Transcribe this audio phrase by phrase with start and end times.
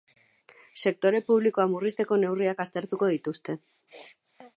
[0.83, 3.57] Sektore publikoa murrizteko neurriak aztertuko dituzte.